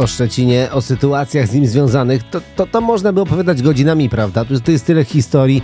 o 0.00 0.06
Szczecinie, 0.06 0.68
o 0.72 0.80
sytuacjach 0.80 1.48
z 1.48 1.54
nim 1.54 1.66
związanych, 1.66 2.22
to, 2.30 2.40
to, 2.56 2.66
to 2.66 2.80
można 2.80 3.12
by 3.12 3.20
opowiadać 3.20 3.62
godzinami, 3.62 4.08
prawda? 4.08 4.44
To 4.64 4.70
jest 4.70 4.86
tyle 4.86 5.04
historii, 5.04 5.62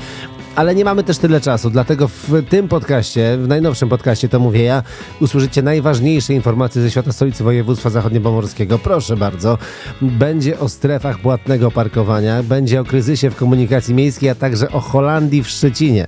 ale 0.57 0.75
nie 0.75 0.85
mamy 0.85 1.03
też 1.03 1.19
tyle 1.19 1.41
czasu, 1.41 1.71
dlatego 1.71 2.09
w 2.09 2.43
tym 2.49 2.69
podcaście, 2.69 3.39
w 3.39 3.49
najnowszym 3.49 3.89
podcaście, 3.89 4.29
to 4.29 4.41
mówię 4.41 4.63
ja, 4.63 4.83
usłyszycie 5.21 5.63
najważniejsze 5.63 6.35
informacje 6.35 6.83
ze 6.83 6.91
świata 6.91 7.13
stolicy 7.13 7.45
województwa 7.45 7.91
zachodniopomorskiego. 7.91 8.79
Proszę 8.79 9.17
bardzo, 9.17 9.59
będzie 10.03 10.59
o 10.59 10.69
strefach 10.69 11.19
płatnego 11.19 11.71
parkowania, 11.71 12.43
będzie 12.43 12.81
o 12.81 12.85
kryzysie 12.85 13.31
w 13.31 13.37
komunikacji 13.37 13.95
miejskiej, 13.95 14.31
a 14.31 14.35
także 14.35 14.73
o 14.73 14.81
Holandii 14.81 15.43
w 15.43 15.49
Szczecinie. 15.49 16.07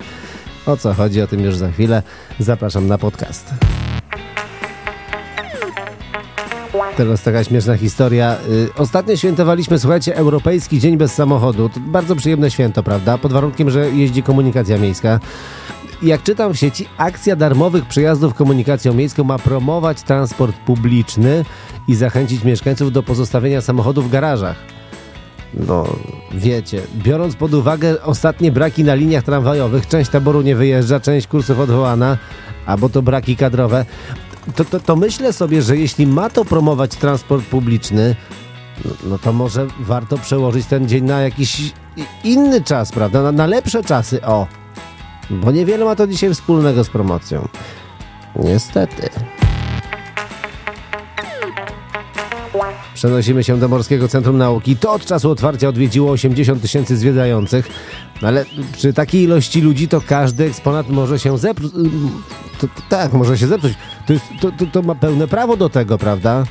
O 0.68 0.76
co 0.76 0.94
chodzi, 0.94 1.22
o 1.22 1.26
tym 1.26 1.40
już 1.40 1.56
za 1.56 1.70
chwilę. 1.70 2.02
Zapraszam 2.38 2.88
na 2.88 2.98
podcast. 2.98 3.54
Teraz 6.96 7.22
taka 7.22 7.44
śmieszna 7.44 7.76
historia. 7.76 8.36
Y, 8.50 8.74
ostatnio 8.74 9.16
świętowaliśmy, 9.16 9.78
słuchajcie, 9.78 10.16
Europejski 10.16 10.80
Dzień 10.80 10.96
Bez 10.96 11.14
Samochodu. 11.14 11.68
To 11.68 11.80
bardzo 11.80 12.16
przyjemne 12.16 12.50
święto, 12.50 12.82
prawda? 12.82 13.18
Pod 13.18 13.32
warunkiem, 13.32 13.70
że 13.70 13.90
jeździ 13.90 14.22
komunikacja 14.22 14.78
miejska. 14.78 15.20
Jak 16.02 16.22
czytam 16.22 16.54
w 16.54 16.58
sieci, 16.58 16.88
akcja 16.96 17.36
darmowych 17.36 17.86
przejazdów 17.86 18.34
komunikacją 18.34 18.94
miejską 18.94 19.24
ma 19.24 19.38
promować 19.38 20.02
transport 20.02 20.56
publiczny 20.56 21.44
i 21.88 21.94
zachęcić 21.94 22.44
mieszkańców 22.44 22.92
do 22.92 23.02
pozostawienia 23.02 23.60
samochodów 23.60 24.08
w 24.08 24.10
garażach. 24.10 24.77
No, 25.54 25.86
wiecie, 26.32 26.82
biorąc 26.94 27.36
pod 27.36 27.54
uwagę 27.54 28.02
ostatnie 28.02 28.52
braki 28.52 28.84
na 28.84 28.94
liniach 28.94 29.24
tramwajowych, 29.24 29.86
część 29.86 30.10
taboru 30.10 30.42
nie 30.42 30.56
wyjeżdża, 30.56 31.00
część 31.00 31.26
kursów 31.26 31.58
odwołana, 31.60 32.18
albo 32.66 32.88
to 32.88 33.02
braki 33.02 33.36
kadrowe, 33.36 33.84
to, 34.56 34.64
to, 34.64 34.80
to 34.80 34.96
myślę 34.96 35.32
sobie, 35.32 35.62
że 35.62 35.76
jeśli 35.76 36.06
ma 36.06 36.30
to 36.30 36.44
promować 36.44 36.90
transport 36.90 37.44
publiczny, 37.44 38.16
no, 38.84 38.90
no 39.04 39.18
to 39.18 39.32
może 39.32 39.66
warto 39.80 40.18
przełożyć 40.18 40.66
ten 40.66 40.88
dzień 40.88 41.04
na 41.04 41.20
jakiś 41.20 41.72
inny 42.24 42.62
czas, 42.62 42.92
prawda? 42.92 43.22
Na, 43.22 43.32
na 43.32 43.46
lepsze 43.46 43.84
czasy, 43.84 44.22
o. 44.22 44.46
Bo 45.30 45.50
niewiele 45.50 45.84
ma 45.84 45.96
to 45.96 46.06
dzisiaj 46.06 46.34
wspólnego 46.34 46.84
z 46.84 46.88
promocją. 46.88 47.48
Niestety. 48.36 49.10
Przenosimy 52.98 53.44
się 53.44 53.58
do 53.58 53.68
Morskiego 53.68 54.08
Centrum 54.08 54.38
Nauki. 54.38 54.76
To 54.76 54.92
od 54.92 55.04
czasu 55.04 55.30
otwarcia 55.30 55.68
odwiedziło 55.68 56.10
80 56.10 56.62
tysięcy 56.62 56.96
zwiedzających, 56.96 57.68
ale 58.22 58.44
przy 58.72 58.92
takiej 58.92 59.22
ilości 59.22 59.60
ludzi 59.60 59.88
to 59.88 60.00
każdy 60.00 60.44
eksponat 60.44 60.88
może 60.88 61.18
się 61.18 61.38
zepsuć. 61.38 61.72
Tak, 62.88 63.12
może 63.12 63.38
się 63.38 63.46
zepsuć. 63.46 63.72
To, 64.06 64.12
jest, 64.12 64.24
to, 64.40 64.52
to, 64.52 64.66
to 64.66 64.82
ma 64.82 64.94
pełne 64.94 65.28
prawo 65.28 65.56
do 65.56 65.68
tego, 65.68 65.98
prawda? 65.98 66.44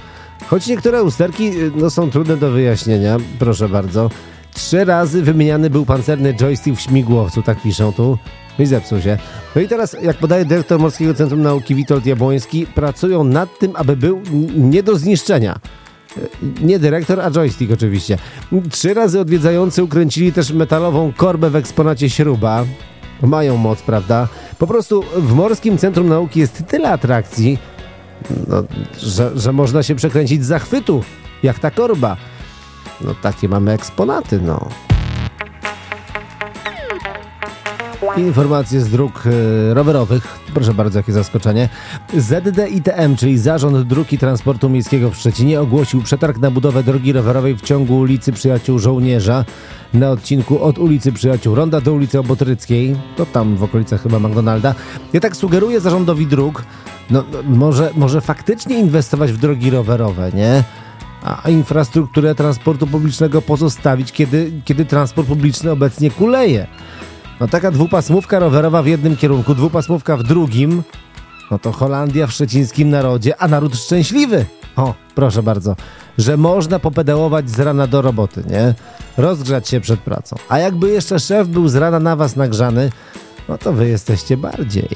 Choć 0.48 0.68
niektóre 0.68 1.04
usterki 1.04 1.52
no, 1.76 1.90
są 1.90 2.10
trudne 2.12 2.38
do 2.38 2.52
wyjaśnienia, 2.52 3.18
proszę 3.40 3.70
bardzo. 3.70 4.10
Trzy 4.54 4.86
razy 4.86 5.24
wymieniany 5.24 5.70
był 5.70 5.86
pancerny 5.86 6.34
joystick 6.34 6.78
w 6.78 6.82
śmigłowcu, 6.82 7.42
tak 7.42 7.62
piszą 7.62 7.94
tu. 7.94 8.18
No 8.60 8.64
i 8.64 8.68
zepsuł 8.68 9.02
się. 9.02 9.18
No 9.56 9.62
i 9.62 9.68
teraz, 9.68 9.96
jak 10.02 10.18
podaje 10.18 10.46
dyrektor 10.46 10.80
Morskiego 10.80 11.14
Centrum 11.14 11.42
Nauki 11.42 11.76
Witold 11.76 12.06
Jabłoński, 12.06 12.66
pracują 12.66 13.24
nad 13.24 13.60
tym, 13.60 13.72
aby 13.76 13.98
był 13.98 14.22
nie 14.56 14.84
do 14.84 14.98
zniszczenia. 14.98 15.60
Nie 16.62 16.80
dyrektor, 16.80 17.22
a 17.22 17.32
joystick 17.32 17.72
oczywiście. 17.72 18.18
Trzy 18.72 18.94
razy 18.94 19.20
odwiedzający 19.20 19.84
ukręcili 19.84 20.34
też 20.34 20.52
metalową 20.52 21.14
korbę 21.18 21.50
w 21.50 21.56
eksponacie 21.56 22.10
śruba. 22.10 22.66
Mają 23.22 23.58
moc, 23.58 23.82
prawda? 23.82 24.28
Po 24.58 24.68
prostu 24.68 25.04
w 25.18 25.34
Morskim 25.34 25.78
Centrum 25.78 26.08
Nauki 26.08 26.40
jest 26.40 26.64
tyle 26.68 26.92
atrakcji, 26.92 27.58
no, 28.48 28.64
że, 29.00 29.32
że 29.36 29.54
można 29.54 29.84
się 29.84 29.96
przekręcić 29.96 30.44
z 30.44 30.48
zachwytu, 30.48 31.04
jak 31.44 31.60
ta 31.60 31.72
korba. 31.72 32.18
No 33.02 33.16
takie 33.22 33.50
mamy 33.50 33.72
eksponaty, 33.72 34.40
no. 34.42 34.70
Informacje 38.18 38.82
z 38.82 38.90
dróg 38.90 39.24
e, 39.26 39.74
rowerowych. 39.74 40.40
Proszę 40.54 40.74
bardzo, 40.74 41.00
jakie 41.00 41.14
zaskoczenie. 41.14 41.70
ZDITM, 42.18 43.16
czyli 43.18 43.38
Zarząd 43.38 43.88
Dróg 43.88 44.14
i 44.14 44.18
Transportu 44.18 44.70
Miejskiego 44.70 45.12
w 45.12 45.16
Szczecinie, 45.16 45.62
ogłosił 45.62 46.02
przetarg 46.02 46.38
na 46.38 46.52
budowę 46.52 46.84
drogi 46.84 47.14
rowerowej 47.14 47.56
w 47.56 47.62
ciągu 47.62 47.98
ulicy 47.98 48.32
Przyjaciół 48.32 48.80
Żołnierza 48.80 49.46
na 49.94 50.10
odcinku 50.10 50.64
od 50.64 50.80
ulicy 50.80 51.12
Przyjaciół 51.12 51.56
Ronda 51.56 51.82
do 51.82 51.94
ulicy 51.94 52.20
Obotryckiej. 52.20 52.96
To 53.18 53.26
tam 53.26 53.56
w 53.56 53.64
okolicach 53.64 54.04
chyba 54.04 54.20
McDonalda. 54.20 54.76
Ja 55.14 55.20
tak 55.20 55.36
sugeruję 55.36 55.80
zarządowi 55.80 56.28
dróg, 56.28 56.64
no, 57.10 57.24
no 57.32 57.58
może, 57.58 57.90
może 57.96 58.22
faktycznie 58.22 58.80
inwestować 58.80 59.32
w 59.32 59.38
drogi 59.38 59.70
rowerowe, 59.70 60.32
nie? 60.34 60.64
a 61.24 61.50
infrastrukturę 61.50 62.36
transportu 62.36 62.88
publicznego 62.88 63.42
pozostawić, 63.42 64.12
kiedy, 64.12 64.52
kiedy 64.66 64.86
transport 64.86 65.28
publiczny 65.28 65.72
obecnie 65.72 66.12
kuleje. 66.12 66.68
No 67.40 67.48
taka 67.48 67.72
dwupasmówka 67.72 68.40
rowerowa 68.40 68.82
w 68.84 68.88
jednym 68.88 69.18
kierunku, 69.18 69.56
dwupasmówka 69.56 70.18
w 70.18 70.24
drugim, 70.24 70.84
no 71.52 71.60
to 71.60 71.72
Holandia 71.72 72.28
w 72.28 72.32
szczecińskim 72.32 72.90
narodzie, 72.90 73.42
a 73.42 73.48
naród 73.48 73.76
szczęśliwy. 73.76 74.46
O, 74.76 74.94
proszę 75.16 75.44
bardzo, 75.44 75.76
że 76.18 76.38
można 76.38 76.80
popedałować 76.80 77.50
z 77.50 77.60
rana 77.60 77.88
do 77.88 78.02
roboty, 78.02 78.44
nie? 78.50 78.74
Rozgrzać 79.18 79.70
się 79.70 79.82
przed 79.82 80.00
pracą. 80.00 80.36
A 80.50 80.60
jakby 80.60 80.90
jeszcze 80.90 81.20
szef 81.20 81.48
był 81.48 81.68
z 81.68 81.76
rana 81.76 82.00
na 82.00 82.16
was 82.16 82.36
nagrzany, 82.36 82.92
no 83.50 83.58
to 83.58 83.74
wy 83.74 83.88
jesteście 83.88 84.38
bardziej. 84.38 84.90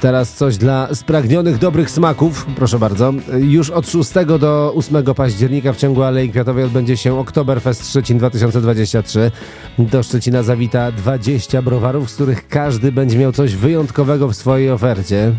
Teraz 0.00 0.34
coś 0.34 0.56
dla 0.56 0.94
spragnionych 0.94 1.58
dobrych 1.58 1.90
smaków. 1.90 2.46
Proszę 2.56 2.78
bardzo. 2.78 3.12
Już 3.38 3.70
od 3.70 3.88
6 3.88 4.10
do 4.40 4.72
8 4.74 5.04
października 5.14 5.72
w 5.72 5.76
ciągu 5.76 6.02
Alei 6.02 6.30
Kwiatowej 6.30 6.64
odbędzie 6.64 6.96
się 6.96 7.18
Oktoberfest 7.18 7.90
Szczecin 7.90 8.18
2023. 8.18 9.30
Do 9.78 10.02
Szczecina 10.02 10.42
zawita 10.42 10.92
20 10.92 11.62
browarów, 11.62 12.10
z 12.10 12.14
których 12.14 12.48
każdy 12.48 12.92
będzie 12.92 13.18
miał 13.18 13.32
coś 13.32 13.54
wyjątkowego 13.54 14.28
w 14.28 14.36
swojej 14.36 14.70
ofercie. 14.70 15.32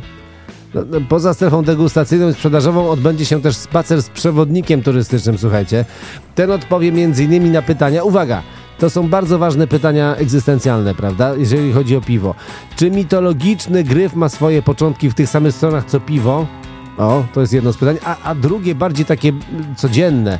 No, 0.73 0.81
no, 0.91 1.01
poza 1.09 1.33
strefą 1.33 1.63
degustacyjną 1.63 2.29
i 2.29 2.33
sprzedażową 2.33 2.89
odbędzie 2.89 3.25
się 3.25 3.41
też 3.41 3.55
spacer 3.55 4.01
z 4.01 4.09
przewodnikiem 4.09 4.81
turystycznym, 4.81 5.37
słuchajcie. 5.37 5.85
Ten 6.35 6.51
odpowie 6.51 6.89
m.in. 6.89 7.51
na 7.51 7.61
pytania. 7.61 8.03
Uwaga! 8.03 8.43
To 8.79 8.89
są 8.89 9.09
bardzo 9.09 9.39
ważne 9.39 9.67
pytania 9.67 10.15
egzystencjalne, 10.15 10.95
prawda? 10.95 11.35
Jeżeli 11.35 11.73
chodzi 11.73 11.95
o 11.95 12.01
piwo. 12.01 12.35
Czy 12.75 12.91
mitologiczny 12.91 13.83
gryf 13.83 14.15
ma 14.15 14.29
swoje 14.29 14.61
początki 14.61 15.09
w 15.09 15.13
tych 15.13 15.29
samych 15.29 15.55
stronach 15.55 15.85
co 15.85 15.99
piwo? 15.99 16.47
O, 16.97 17.23
to 17.33 17.41
jest 17.41 17.53
jedno 17.53 17.73
z 17.73 17.77
pytań. 17.77 17.97
A, 18.05 18.17
a 18.23 18.35
drugie, 18.35 18.75
bardziej 18.75 19.05
takie 19.05 19.33
codzienne. 19.75 20.39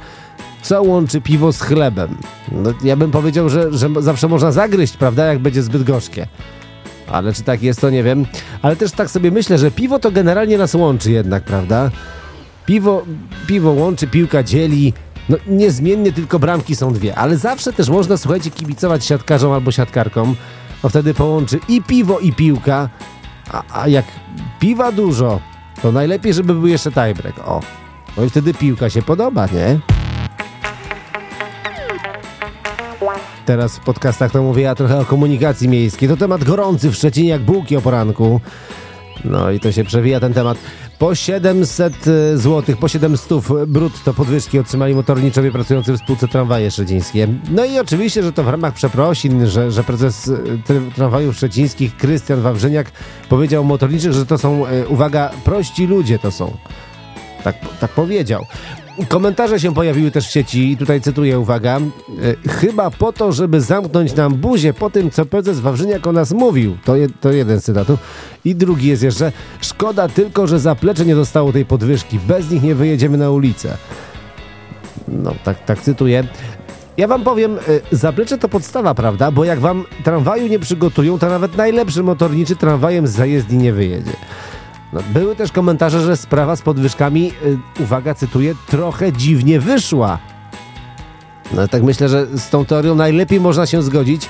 Co 0.62 0.84
łączy 0.84 1.22
piwo 1.22 1.54
z 1.54 1.62
chlebem? 1.62 2.18
No, 2.52 2.74
ja 2.84 2.96
bym 2.96 3.12
powiedział, 3.12 3.50
że, 3.50 3.74
że 3.74 3.90
zawsze 4.00 4.28
można 4.28 4.52
zagryźć, 4.52 4.98
prawda, 4.98 5.26
jak 5.26 5.40
będzie 5.40 5.64
zbyt 5.64 5.84
gorzkie. 5.84 6.28
Ale 7.08 7.34
czy 7.34 7.44
tak 7.44 7.64
jest, 7.64 7.82
to 7.82 7.90
nie 7.90 8.04
wiem. 8.04 8.26
Ale 8.62 8.76
też 8.76 8.92
tak 8.92 9.10
sobie 9.10 9.32
myślę, 9.32 9.58
że 9.58 9.72
piwo 9.72 10.00
to 10.00 10.12
generalnie 10.12 10.58
nas 10.58 10.76
łączy 10.76 11.12
jednak, 11.12 11.44
prawda? 11.44 11.92
Piwo, 12.66 13.06
piwo 13.48 13.72
łączy, 13.72 14.08
piłka 14.08 14.44
dzieli, 14.44 14.94
no 15.30 15.38
niezmiennie 15.48 16.12
tylko 16.12 16.40
bramki 16.40 16.76
są 16.76 16.94
dwie, 16.94 17.16
ale 17.16 17.38
zawsze 17.38 17.74
też 17.74 17.90
można, 17.90 18.18
słuchajcie, 18.18 18.52
kibicować 18.52 19.06
siatkarzom 19.06 19.52
albo 19.52 19.72
siatkarkom, 19.72 20.36
bo 20.84 20.90
wtedy 20.90 21.14
połączy 21.14 21.60
i 21.68 21.82
piwo, 21.82 22.20
i 22.20 22.34
piłka, 22.34 22.90
a, 23.52 23.64
a 23.82 23.88
jak 23.88 24.06
piwa 24.60 24.92
dużo, 24.92 25.40
to 25.82 25.92
najlepiej, 25.92 26.34
żeby 26.34 26.54
był 26.54 26.68
jeszcze 26.68 26.92
tiebreak, 26.92 27.40
o. 27.40 27.62
No 28.18 28.24
i 28.24 28.30
wtedy 28.30 28.54
piłka 28.54 28.90
się 28.90 29.02
podoba, 29.02 29.46
nie? 29.46 29.80
Teraz 33.46 33.78
w 33.78 33.80
podcastach 33.80 34.32
to 34.32 34.44
mówię 34.44 34.64
ja 34.64 34.76
trochę 34.76 35.00
o 35.00 35.06
komunikacji 35.06 35.70
miejskiej. 35.70 36.10
To 36.10 36.18
temat 36.18 36.44
gorący 36.44 36.92
w 36.92 36.96
Szczecinie 36.96 37.30
jak 37.30 37.42
bułki 37.42 37.78
o 37.78 37.82
poranku. 37.82 38.42
No 39.26 39.52
i 39.52 39.60
to 39.60 39.72
się 39.72 39.84
przewija 39.84 40.20
ten 40.20 40.34
temat. 40.34 40.58
Po 41.00 41.16
700 41.16 41.94
e, 42.08 42.38
zł, 42.38 42.76
po 42.80 42.88
700 42.88 43.30
brutto 43.68 44.14
podwyżki 44.14 44.60
otrzymali 44.60 44.96
motorniczowie 44.96 45.52
pracujący 45.52 45.94
w 45.94 45.98
spółce 45.98 46.28
tramwaje 46.28 46.72
szczecińskie. 46.72 47.28
No 47.52 47.66
i 47.66 47.80
oczywiście, 47.80 48.24
że 48.24 48.34
to 48.34 48.44
w 48.44 48.48
ramach 48.48 48.74
przeprosin, 48.74 49.48
że, 49.48 49.72
że 49.72 49.84
prezes 49.84 50.32
e, 50.70 50.92
tramwajów 50.96 51.36
szczecińskich 51.36 51.98
Krystian 51.98 52.42
Wawrzyniak 52.42 52.92
powiedział 53.30 53.64
motorniczych, 53.64 54.14
że 54.14 54.26
to 54.26 54.38
są, 54.38 54.66
e, 54.66 54.88
uwaga, 54.88 55.30
prości 55.44 55.88
ludzie 55.88 56.20
to 56.20 56.32
są. 56.32 56.58
Tak, 57.44 57.56
tak 57.80 57.92
powiedział. 57.92 58.46
Komentarze 59.10 59.60
się 59.60 59.74
pojawiły 59.74 60.12
też 60.12 60.28
w 60.28 60.32
sieci, 60.32 60.78
tutaj 60.80 61.02
cytuję, 61.02 61.40
uwaga, 61.40 61.78
e, 61.78 62.50
chyba 62.50 62.92
po 62.92 63.14
to, 63.14 63.32
żeby 63.32 63.62
zamknąć 63.62 64.16
nam 64.16 64.36
buzię 64.36 64.74
po 64.74 64.90
tym, 64.90 65.12
co 65.12 65.26
prezes 65.26 65.60
Wawrzyniak 65.60 66.08
o 66.08 66.12
nas 66.12 66.32
mówił. 66.32 66.78
To, 66.86 66.96
je, 66.96 67.08
to 67.22 67.32
jeden 67.32 67.60
z 67.60 67.64
cytatów. 67.64 68.00
I 68.46 68.56
drugi 68.56 68.88
jest 68.88 69.04
jeszcze, 69.04 69.32
szkoda 69.62 70.10
tylko, 70.10 70.48
że 70.48 70.60
zaplecze 70.60 71.06
nie 71.06 71.16
dostało 71.16 71.54
tej 71.54 71.66
podwyżki, 71.66 72.20
bez 72.20 72.52
nich 72.52 72.64
nie 72.64 72.76
wyjedziemy 72.76 73.18
na 73.18 73.32
ulicę. 73.32 73.78
No, 75.08 75.34
tak, 75.44 75.66
tak 75.66 75.82
cytuję. 75.82 76.24
Ja 76.98 77.08
wam 77.08 77.24
powiem, 77.24 77.58
y, 77.58 77.82
zaplecze 77.92 78.38
to 78.38 78.50
podstawa, 78.50 78.94
prawda? 78.94 79.32
Bo 79.32 79.46
jak 79.46 79.60
wam 79.60 79.86
tramwaju 80.04 80.48
nie 80.48 80.60
przygotują, 80.60 81.20
to 81.20 81.30
nawet 81.30 81.58
najlepszy 81.58 82.04
motorniczy 82.04 82.56
tramwajem 82.56 83.08
z 83.08 83.12
zajezdni 83.12 83.58
nie 83.58 83.74
wyjedzie. 83.74 84.14
No, 84.94 85.00
były 85.14 85.36
też 85.36 85.52
komentarze, 85.52 86.02
że 86.02 86.18
sprawa 86.18 86.56
z 86.56 86.62
podwyżkami, 86.62 87.32
y, 87.46 87.84
uwaga, 87.84 88.14
cytuję, 88.14 88.56
trochę 88.68 89.14
dziwnie 89.14 89.60
wyszła. 89.60 90.20
No 91.54 91.68
tak 91.68 91.84
myślę, 91.84 92.10
że 92.10 92.28
z 92.38 92.50
tą 92.50 92.66
teorią 92.66 92.96
najlepiej 92.96 93.40
można 93.40 93.66
się 93.66 93.84
zgodzić, 93.84 94.30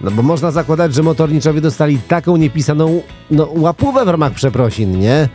no 0.00 0.10
bo 0.10 0.22
można 0.22 0.50
zakładać, 0.50 0.94
że 0.94 1.02
motorniczowie 1.02 1.60
dostali 1.60 1.98
taką 1.98 2.36
niepisaną 2.36 3.02
no, 3.30 3.48
łapówę 3.54 4.04
w 4.04 4.08
ramach 4.08 4.32
przeprosin, 4.32 5.00
nie? 5.00 5.28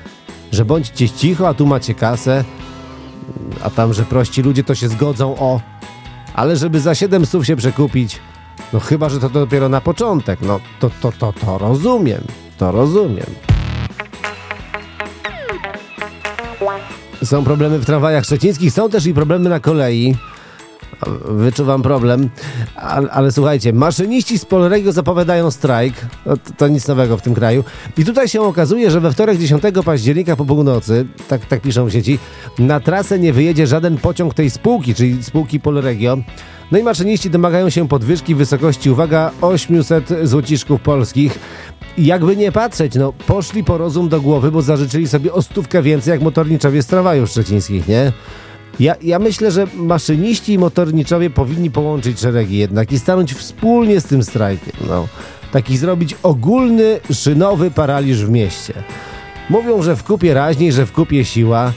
Że 0.51 0.65
bądźcie 0.65 1.09
cicho, 1.09 1.47
a 1.47 1.53
tu 1.53 1.65
macie 1.65 1.93
kasę, 1.93 2.43
a 3.63 3.69
tam, 3.69 3.93
że 3.93 4.03
prości 4.03 4.41
ludzie 4.41 4.63
to 4.63 4.75
się 4.75 4.89
zgodzą 4.89 5.35
o... 5.39 5.61
Ale 6.33 6.57
żeby 6.57 6.79
za 6.79 6.95
7 6.95 7.25
stów 7.25 7.45
się 7.45 7.55
przekupić, 7.55 8.19
no 8.73 8.79
chyba, 8.79 9.09
że 9.09 9.19
to 9.19 9.29
dopiero 9.29 9.69
na 9.69 9.81
początek, 9.81 10.39
no 10.41 10.59
to, 10.79 10.89
to, 11.01 11.11
to, 11.11 11.33
to 11.33 11.57
rozumiem, 11.57 12.21
to 12.57 12.71
rozumiem. 12.71 13.56
Są 17.27 17.43
problemy 17.43 17.79
w 17.79 17.85
tramwajach 17.85 18.25
szczecińskich, 18.25 18.73
są 18.73 18.89
też 18.89 19.05
i 19.05 19.13
problemy 19.13 19.49
na 19.49 19.59
kolei. 19.59 20.15
Wyczuwam 21.25 21.81
problem, 21.81 22.29
ale, 22.75 23.09
ale, 23.11 23.31
słuchajcie, 23.31 23.73
maszyniści 23.73 24.39
z 24.39 24.45
Polregio 24.45 24.91
zapowiadają 24.91 25.51
strajk. 25.51 25.93
No, 26.25 26.37
to, 26.37 26.53
to, 26.57 26.67
nic 26.67 26.87
nowego 26.87 27.17
w 27.17 27.21
tym 27.21 27.33
kraju. 27.33 27.63
I 27.97 28.05
tutaj 28.05 28.27
się 28.27 28.41
okazuje, 28.41 28.91
że 28.91 28.99
we 28.99 29.11
wtorek 29.11 29.37
10 29.37 29.63
października 29.85 30.35
po 30.35 30.45
północy, 30.45 31.05
tak, 31.27 31.45
tak 31.45 31.61
piszą 31.61 31.85
w 31.85 31.91
sieci, 31.91 32.19
na 32.59 32.79
trasę 32.79 33.19
nie 33.19 33.33
wyjedzie 33.33 33.67
żaden 33.67 33.97
pociąg 33.97 34.33
tej 34.33 34.49
spółki, 34.49 34.95
czyli 34.95 35.23
spółki 35.23 35.59
Polregio. 35.59 36.17
No 36.71 36.77
i 36.77 36.83
maszyniści 36.83 37.29
domagają 37.29 37.69
się 37.69 37.87
podwyżki 37.87 38.35
w 38.35 38.37
wysokości, 38.37 38.89
uwaga, 38.89 39.31
800 39.41 40.09
złociszków 40.23 40.81
polskich. 40.81 41.39
Jakby 41.97 42.35
nie 42.37 42.51
patrzeć, 42.51 42.95
no 42.95 43.13
poszli 43.13 43.63
po 43.63 43.77
rozum 43.77 44.09
do 44.09 44.21
głowy, 44.21 44.51
bo 44.51 44.61
zażyczyli 44.61 45.07
sobie 45.07 45.33
o 45.33 45.41
stówkę 45.41 45.81
więcej 45.81 46.11
jak 46.11 46.21
motorniczowie 46.21 46.83
z 46.83 46.87
tramwajów 46.87 47.29
szczecińskich, 47.29 47.87
nie? 47.87 48.11
Ja, 48.79 48.95
ja 49.01 49.19
myślę, 49.19 49.51
że 49.51 49.67
maszyniści 49.75 50.53
i 50.53 50.57
motorniczowie 50.57 51.29
powinni 51.29 51.71
połączyć 51.71 52.19
szeregi 52.19 52.57
jednak 52.57 52.91
i 52.91 52.99
stanąć 52.99 53.33
wspólnie 53.33 54.01
z 54.01 54.05
tym 54.05 54.23
strajkiem. 54.23 54.73
No. 54.87 55.07
Taki 55.51 55.77
zrobić 55.77 56.15
ogólny, 56.23 56.99
szynowy 57.13 57.71
paraliż 57.71 58.25
w 58.25 58.29
mieście. 58.29 58.73
Mówią, 59.49 59.81
że 59.81 59.95
w 59.95 60.03
kupie 60.03 60.33
raźniej, 60.33 60.71
że 60.71 60.85
w 60.85 60.91
kupie 60.91 61.25
siła. 61.25 61.73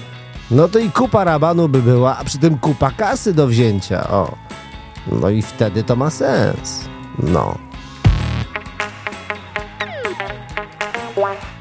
No 0.50 0.69
to 0.69 0.78
i 0.78 0.90
kupa 0.90 1.25
rabanu 1.25 1.69
by 1.69 1.82
była, 1.82 2.19
a 2.19 2.25
przy 2.25 2.38
tym 2.38 2.58
kupa 2.58 2.90
kasy 2.90 3.34
do 3.34 3.46
wzięcia. 3.46 4.11
O. 4.11 4.34
No 5.20 5.31
i 5.31 5.43
wtedy 5.43 5.82
to 5.82 5.96
ma 5.96 6.11
sens. 6.11 6.81
No. 7.19 7.69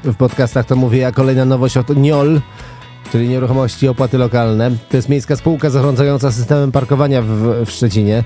W 0.04 0.14
podcastach 0.14 0.66
to 0.66 0.76
mówię 0.76 0.98
ja 0.98 1.12
kolejna 1.12 1.44
nowość 1.44 1.76
od 1.76 1.96
NIOL 1.96 2.40
czyli 3.12 3.28
nieruchomości 3.28 3.88
opłaty 3.88 4.18
lokalne. 4.18 4.70
To 4.90 4.96
jest 4.96 5.08
miejska 5.08 5.36
spółka 5.36 5.70
zarządzająca 5.70 6.32
systemem 6.32 6.72
parkowania 6.72 7.22
w, 7.22 7.64
w 7.66 7.70
Szczecinie. 7.70 8.24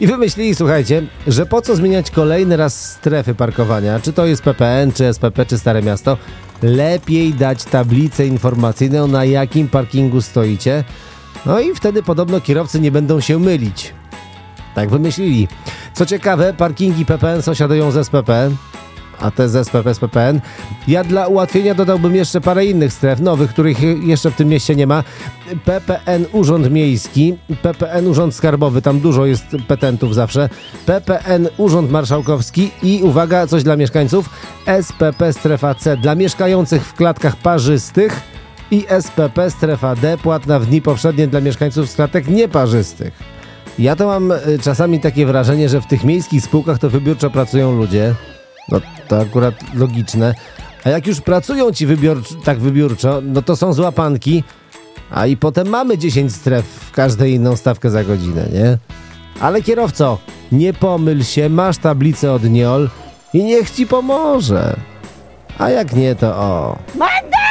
I 0.00 0.06
wymyślili, 0.06 0.54
słuchajcie, 0.54 1.02
że 1.26 1.46
po 1.46 1.62
co 1.62 1.76
zmieniać 1.76 2.10
kolejny 2.10 2.56
raz 2.56 2.90
strefy 2.90 3.34
parkowania, 3.34 4.00
czy 4.00 4.12
to 4.12 4.26
jest 4.26 4.42
PPN, 4.42 4.92
czy 4.92 5.14
SPP, 5.14 5.46
czy 5.46 5.58
Stare 5.58 5.82
Miasto, 5.82 6.16
lepiej 6.62 7.34
dać 7.34 7.64
tablicę 7.64 8.26
informacyjną, 8.26 9.06
na 9.06 9.24
jakim 9.24 9.68
parkingu 9.68 10.20
stoicie, 10.20 10.84
no 11.46 11.60
i 11.60 11.74
wtedy 11.74 12.02
podobno 12.02 12.40
kierowcy 12.40 12.80
nie 12.80 12.90
będą 12.90 13.20
się 13.20 13.38
mylić. 13.38 13.94
Tak 14.74 14.90
wymyślili. 14.90 15.48
Co 15.94 16.06
ciekawe, 16.06 16.54
parkingi 16.54 17.06
PPN 17.06 17.42
sąsiadują 17.42 17.90
z 17.90 18.06
SPP, 18.06 18.50
a 19.22 19.30
te 19.30 19.48
z 19.48 19.66
SPP, 19.66 19.94
SPPN. 19.94 20.40
Ja 20.88 21.04
dla 21.04 21.26
ułatwienia 21.26 21.74
dodałbym 21.74 22.14
jeszcze 22.14 22.40
parę 22.40 22.66
innych 22.66 22.92
stref 22.92 23.20
nowych, 23.20 23.50
których 23.50 23.78
jeszcze 24.06 24.30
w 24.30 24.36
tym 24.36 24.48
mieście 24.48 24.76
nie 24.76 24.86
ma. 24.86 25.04
PPN 25.64 26.24
Urząd 26.32 26.70
Miejski, 26.70 27.38
PPN 27.62 28.06
Urząd 28.06 28.34
Skarbowy, 28.34 28.82
tam 28.82 29.00
dużo 29.00 29.26
jest 29.26 29.44
petentów 29.68 30.14
zawsze, 30.14 30.48
PPN 30.86 31.48
Urząd 31.56 31.90
Marszałkowski 31.90 32.70
i 32.82 33.00
uwaga, 33.02 33.46
coś 33.46 33.62
dla 33.62 33.76
mieszkańców, 33.76 34.30
SPP 34.82 35.32
Strefa 35.32 35.74
C 35.74 35.96
dla 35.96 36.14
mieszkających 36.14 36.86
w 36.86 36.94
klatkach 36.94 37.36
parzystych 37.36 38.20
i 38.70 38.84
SPP 39.00 39.50
Strefa 39.50 39.96
D 39.96 40.18
płatna 40.18 40.58
w 40.58 40.66
dni 40.66 40.82
powszednie 40.82 41.28
dla 41.28 41.40
mieszkańców 41.40 41.90
z 41.90 41.94
klatek 41.94 42.28
nieparzystych. 42.28 43.12
Ja 43.78 43.96
to 43.96 44.06
mam 44.06 44.32
y, 44.32 44.58
czasami 44.62 45.00
takie 45.00 45.26
wrażenie, 45.26 45.68
że 45.68 45.80
w 45.80 45.86
tych 45.86 46.04
miejskich 46.04 46.44
spółkach 46.44 46.78
to 46.78 46.90
wybiórczo 46.90 47.30
pracują 47.30 47.72
ludzie, 47.76 48.14
no 48.68 48.80
to 49.08 49.20
akurat 49.20 49.54
logiczne. 49.74 50.34
A 50.84 50.88
jak 50.88 51.06
już 51.06 51.20
pracują 51.20 51.72
ci 51.72 51.86
tak 52.44 52.58
wybiórczo, 52.58 53.20
no 53.24 53.42
to 53.42 53.56
są 53.56 53.72
złapanki, 53.72 54.44
a 55.10 55.26
i 55.26 55.36
potem 55.36 55.68
mamy 55.68 55.98
10 55.98 56.34
stref 56.34 56.66
w 56.66 56.92
każdej 56.92 57.32
inną 57.32 57.56
stawkę 57.56 57.90
za 57.90 58.04
godzinę, 58.04 58.46
nie? 58.52 58.78
Ale 59.40 59.62
kierowco, 59.62 60.18
nie 60.52 60.72
pomyl 60.72 61.24
się, 61.24 61.48
masz 61.48 61.78
tablicę 61.78 62.32
od 62.32 62.44
NIOL 62.44 62.90
i 63.34 63.44
niech 63.44 63.70
ci 63.70 63.86
pomoże. 63.86 64.76
A 65.58 65.70
jak 65.70 65.92
nie, 65.92 66.14
to 66.14 66.36
o. 66.36 66.78
Mandat! 66.94 67.41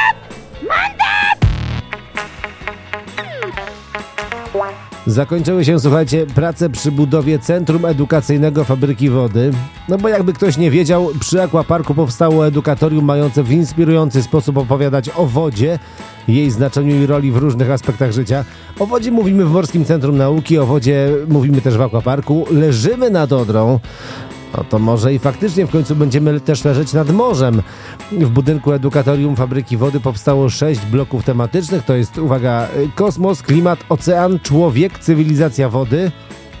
Zakończyły 5.06 5.64
się, 5.64 5.80
słuchajcie, 5.80 6.26
prace 6.26 6.70
przy 6.70 6.92
budowie 6.92 7.38
Centrum 7.38 7.84
Edukacyjnego 7.84 8.64
Fabryki 8.64 9.10
Wody. 9.10 9.50
No 9.88 9.98
bo 9.98 10.08
jakby 10.08 10.32
ktoś 10.32 10.56
nie 10.56 10.70
wiedział, 10.70 11.10
przy 11.20 11.42
Aquaparku 11.42 11.94
powstało 11.94 12.46
edukatorium 12.46 13.04
mające 13.04 13.42
w 13.42 13.52
inspirujący 13.52 14.22
sposób 14.22 14.58
opowiadać 14.58 15.10
o 15.16 15.26
wodzie, 15.26 15.78
jej 16.28 16.50
znaczeniu 16.50 17.02
i 17.02 17.06
roli 17.06 17.32
w 17.32 17.36
różnych 17.36 17.70
aspektach 17.70 18.12
życia. 18.12 18.44
O 18.78 18.86
wodzie 18.86 19.10
mówimy 19.10 19.44
w 19.44 19.50
Morskim 19.50 19.84
Centrum 19.84 20.16
Nauki, 20.16 20.58
o 20.58 20.66
wodzie 20.66 21.10
mówimy 21.28 21.60
też 21.60 21.76
w 21.76 21.82
Aquaparku. 21.82 22.46
Leżymy 22.50 23.10
nad 23.10 23.32
Odrą. 23.32 23.80
No 24.56 24.64
to 24.64 24.78
może 24.78 25.14
i 25.14 25.18
faktycznie 25.18 25.66
w 25.66 25.70
końcu 25.70 25.96
będziemy 25.96 26.40
też 26.40 26.64
leżeć 26.64 26.92
nad 26.92 27.10
morzem. 27.10 27.62
W 28.12 28.28
budynku 28.28 28.72
edukatorium 28.72 29.36
Fabryki 29.36 29.76
Wody 29.76 30.00
powstało 30.00 30.48
sześć 30.50 30.80
bloków 30.80 31.24
tematycznych. 31.24 31.84
To 31.84 31.94
jest, 31.94 32.18
uwaga, 32.18 32.68
kosmos, 32.94 33.42
klimat, 33.42 33.78
ocean, 33.88 34.38
człowiek, 34.42 34.98
cywilizacja 34.98 35.68
wody 35.68 36.10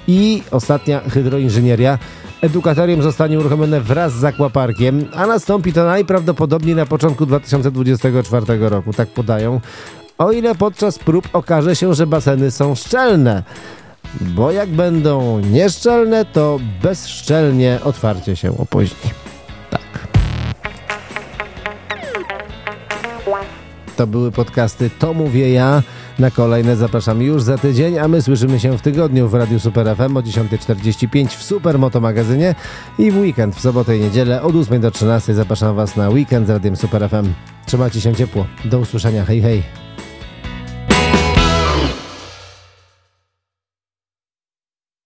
i 0.08 0.42
ostatnia 0.50 1.00
hydroinżynieria. 1.00 1.98
Edukatorium 2.40 3.02
zostanie 3.02 3.38
uruchomione 3.38 3.80
wraz 3.80 4.12
z 4.12 4.24
akwaparkiem, 4.24 5.04
a 5.14 5.26
nastąpi 5.26 5.72
to 5.72 5.84
najprawdopodobniej 5.84 6.74
na 6.76 6.86
początku 6.86 7.26
2024 7.26 8.68
roku, 8.68 8.92
tak 8.92 9.08
podają. 9.08 9.60
O 10.18 10.32
ile 10.32 10.54
podczas 10.54 10.98
prób 10.98 11.28
okaże 11.32 11.76
się, 11.76 11.94
że 11.94 12.06
baseny 12.06 12.50
są 12.50 12.74
szczelne 12.74 13.42
bo 14.20 14.50
jak 14.50 14.68
będą 14.68 15.40
nieszczelne, 15.40 16.24
to 16.24 16.60
bezszczelnie 16.82 17.78
otwarcie 17.84 18.36
się 18.36 18.58
opóźni. 18.58 19.10
Tak. 19.70 20.08
To 23.96 24.06
były 24.06 24.32
podcasty 24.32 24.90
To 24.98 25.14
Mówię 25.14 25.52
Ja. 25.52 25.82
Na 26.18 26.30
kolejne 26.30 26.76
zapraszam 26.76 27.22
już 27.22 27.42
za 27.42 27.58
tydzień, 27.58 27.98
a 27.98 28.08
my 28.08 28.22
słyszymy 28.22 28.60
się 28.60 28.78
w 28.78 28.82
tygodniu 28.82 29.28
w 29.28 29.34
Radiu 29.34 29.60
Super 29.60 29.96
FM 29.96 30.16
o 30.16 30.20
10.45 30.20 31.26
w 31.26 31.42
Super 31.42 31.78
Moto 31.78 32.00
Magazynie 32.00 32.54
i 32.98 33.10
w 33.10 33.16
weekend 33.16 33.56
w 33.56 33.60
sobotę 33.60 33.96
i 33.96 34.00
niedzielę 34.00 34.42
od 34.42 34.56
8 34.56 34.80
do 34.80 34.90
13 34.90 35.34
zapraszam 35.34 35.76
Was 35.76 35.96
na 35.96 36.08
weekend 36.08 36.46
z 36.46 36.50
Radiem 36.50 36.76
Super 36.76 37.08
FM. 37.08 37.32
Trzymajcie 37.66 38.00
się 38.00 38.14
ciepło. 38.14 38.46
Do 38.64 38.78
usłyszenia. 38.78 39.24
Hej, 39.24 39.42
hej. 39.42 39.81